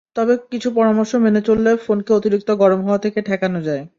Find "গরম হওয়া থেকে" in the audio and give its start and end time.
2.61-3.19